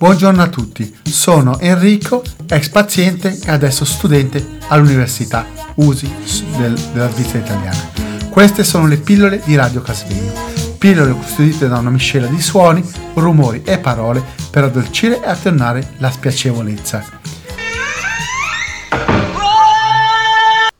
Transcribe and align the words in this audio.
Buongiorno 0.00 0.40
a 0.40 0.48
tutti, 0.48 0.98
sono 1.02 1.58
Enrico, 1.58 2.22
ex 2.48 2.70
paziente 2.70 3.38
e 3.44 3.50
adesso 3.50 3.84
studente 3.84 4.56
all'Università 4.68 5.44
USI 5.74 6.10
del, 6.56 6.72
della 6.94 7.10
Svizzera 7.10 7.44
italiana. 7.44 7.90
Queste 8.30 8.64
sono 8.64 8.86
le 8.86 8.96
pillole 8.96 9.42
di 9.44 9.54
Radio 9.56 9.82
Casvegno, 9.82 10.32
pillole 10.78 11.12
custodite 11.12 11.68
da 11.68 11.76
una 11.76 11.90
miscela 11.90 12.28
di 12.28 12.40
suoni, 12.40 12.82
rumori 13.12 13.60
e 13.62 13.78
parole 13.78 14.24
per 14.50 14.64
addolcire 14.64 15.22
e 15.22 15.28
attenuare 15.28 15.92
la 15.98 16.10
spiacevolezza. 16.10 17.04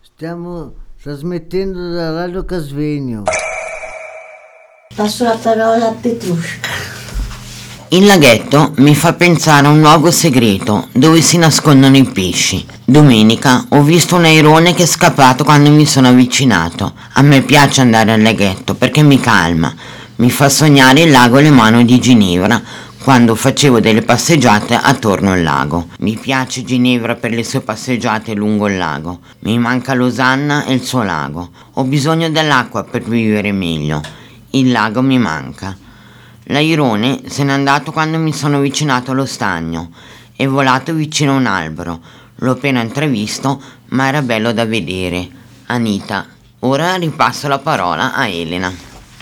Stiamo 0.00 0.72
trasmettendo 1.02 1.90
da 1.92 2.10
Radio 2.12 2.46
Casvegno. 2.46 3.24
Passo 4.94 5.24
la 5.24 5.36
parola 5.36 5.88
a 5.88 5.92
Petrushka. 5.92 6.79
Il 7.92 8.06
laghetto 8.06 8.72
mi 8.76 8.94
fa 8.94 9.14
pensare 9.14 9.66
a 9.66 9.70
un 9.70 9.80
luogo 9.80 10.12
segreto 10.12 10.86
dove 10.92 11.20
si 11.20 11.38
nascondono 11.38 11.96
i 11.96 12.04
pesci. 12.04 12.64
Domenica 12.84 13.66
ho 13.70 13.82
visto 13.82 14.14
un 14.14 14.26
airone 14.26 14.74
che 14.74 14.84
è 14.84 14.86
scappato 14.86 15.42
quando 15.42 15.72
mi 15.72 15.84
sono 15.86 16.06
avvicinato. 16.06 16.92
A 17.14 17.22
me 17.22 17.42
piace 17.42 17.80
andare 17.80 18.12
al 18.12 18.22
laghetto 18.22 18.76
perché 18.76 19.02
mi 19.02 19.18
calma, 19.18 19.74
mi 20.16 20.30
fa 20.30 20.48
sognare 20.48 21.00
il 21.00 21.10
lago 21.10 21.40
le 21.40 21.50
mani 21.50 21.84
di 21.84 21.98
Ginevra 21.98 22.62
quando 23.02 23.34
facevo 23.34 23.80
delle 23.80 24.02
passeggiate 24.02 24.76
attorno 24.76 25.32
al 25.32 25.42
lago. 25.42 25.88
Mi 25.98 26.16
piace 26.16 26.62
Ginevra 26.62 27.16
per 27.16 27.32
le 27.32 27.42
sue 27.42 27.60
passeggiate 27.60 28.34
lungo 28.34 28.68
il 28.68 28.76
lago. 28.76 29.18
Mi 29.40 29.58
manca 29.58 29.94
Losanna 29.94 30.64
e 30.64 30.74
il 30.74 30.84
suo 30.84 31.02
lago. 31.02 31.50
Ho 31.72 31.82
bisogno 31.82 32.30
dell'acqua 32.30 32.84
per 32.84 33.02
vivere 33.02 33.50
meglio. 33.50 34.00
Il 34.50 34.70
lago 34.70 35.02
mi 35.02 35.18
manca. 35.18 35.76
L'airone 36.50 37.20
se 37.26 37.44
n'è 37.44 37.52
andato 37.52 37.92
quando 37.92 38.18
mi 38.18 38.32
sono 38.32 38.56
avvicinato 38.56 39.12
allo 39.12 39.24
stagno. 39.24 39.90
È 40.34 40.44
volato 40.46 40.92
vicino 40.92 41.32
a 41.32 41.36
un 41.36 41.46
albero. 41.46 42.00
L'ho 42.36 42.50
appena 42.50 42.80
intravisto, 42.80 43.62
ma 43.90 44.08
era 44.08 44.20
bello 44.20 44.52
da 44.52 44.64
vedere. 44.64 45.28
Anita. 45.66 46.26
Ora 46.60 46.96
ripasso 46.96 47.46
la 47.46 47.60
parola 47.60 48.14
a 48.14 48.26
Elena. 48.26 48.72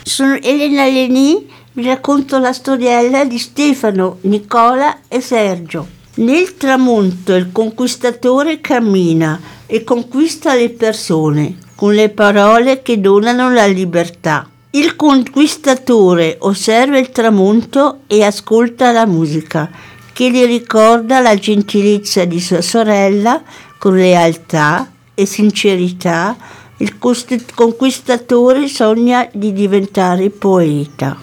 Sono 0.02 0.38
Elena 0.40 0.86
Leni, 0.86 1.46
vi 1.72 1.84
racconto 1.84 2.38
la 2.38 2.54
storiella 2.54 3.24
di 3.26 3.38
Stefano, 3.38 4.18
Nicola 4.22 5.00
e 5.06 5.20
Sergio. 5.20 5.86
Nel 6.14 6.56
tramonto 6.56 7.34
il 7.34 7.52
conquistatore 7.52 8.62
cammina 8.62 9.38
e 9.66 9.84
conquista 9.84 10.54
le 10.54 10.70
persone 10.70 11.58
con 11.74 11.92
le 11.92 12.08
parole 12.08 12.80
che 12.80 12.98
donano 12.98 13.52
la 13.52 13.66
libertà. 13.66 14.48
Il 14.70 14.96
conquistatore 14.96 16.36
osserva 16.40 16.98
il 16.98 17.10
tramonto 17.10 18.00
e 18.06 18.22
ascolta 18.22 18.92
la 18.92 19.06
musica 19.06 19.70
che 20.12 20.30
gli 20.30 20.44
ricorda 20.44 21.20
la 21.20 21.34
gentilezza 21.36 22.26
di 22.26 22.38
sua 22.38 22.60
sorella 22.60 23.42
con 23.78 23.94
lealtà 23.94 24.90
e 25.14 25.24
sincerità. 25.24 26.36
Il 26.76 26.98
conquistatore 26.98 28.68
sogna 28.68 29.26
di 29.32 29.54
diventare 29.54 30.28
poeta. 30.28 31.16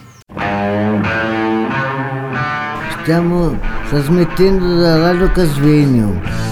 Stiamo 3.02 3.60
trasmettendo 3.90 4.80
da 4.80 4.98
Radio 4.98 5.32
Casvegno. 5.32 6.45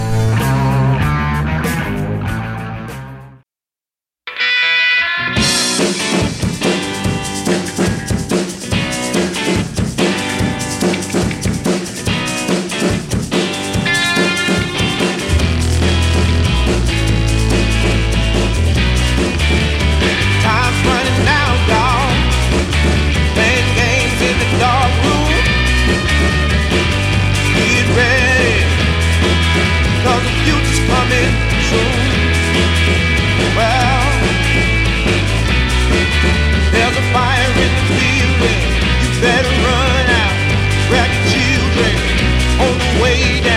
waiting. 43.04 43.53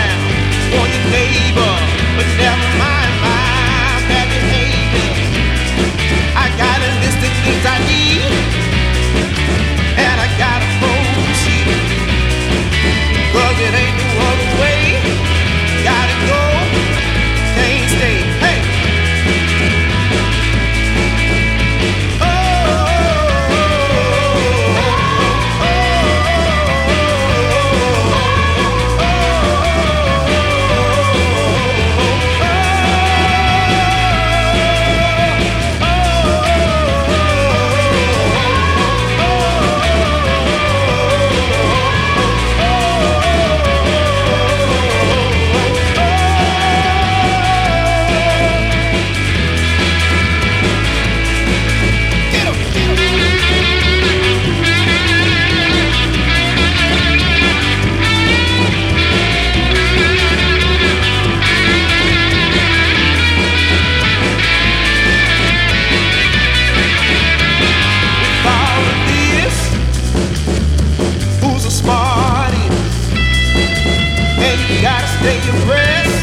Gotta 74.82 75.08
stay 75.08 75.40
fresh. 75.64 76.17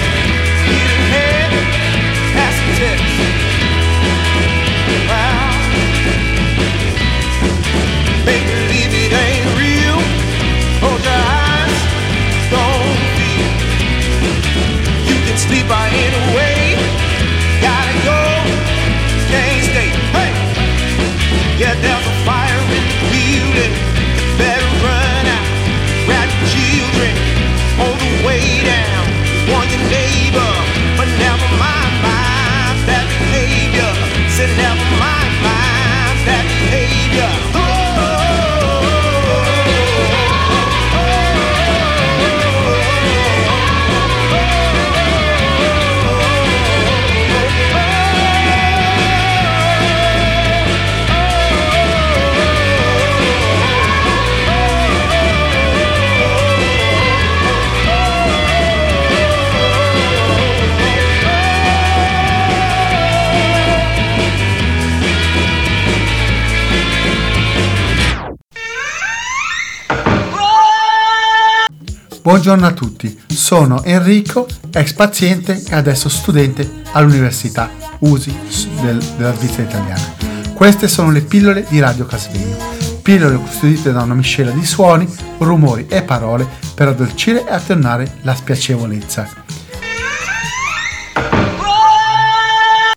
Buongiorno 72.25 72.65
a 72.65 72.73
tutti, 72.73 73.21
sono 73.27 73.83
Enrico, 73.83 74.47
ex 74.71 74.93
paziente 74.93 75.61
e 75.69 75.75
adesso 75.75 76.09
studente 76.09 76.81
all'Università 76.93 77.69
USI 77.99 78.35
del, 78.81 78.97
della 78.97 79.31
Svizzera 79.35 79.69
italiana. 79.69 80.15
Queste 80.55 80.87
sono 80.87 81.11
le 81.11 81.21
pillole 81.21 81.67
di 81.69 81.79
Radio 81.79 82.07
Casvegno, 82.07 82.57
pillole 83.03 83.35
costituite 83.35 83.91
da 83.91 84.01
una 84.01 84.15
miscela 84.15 84.49
di 84.49 84.65
suoni, 84.65 85.07
rumori 85.37 85.85
e 85.87 86.01
parole 86.01 86.47
per 86.73 86.87
addolcire 86.87 87.45
e 87.45 87.53
attenuare 87.53 88.17
la 88.23 88.33
spiacevolezza. 88.33 89.29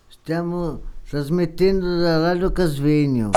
Stiamo 0.09 0.81
trasmettendo 1.07 1.99
da 1.99 2.17
Radio 2.17 2.51
Casvegno. 2.51 3.33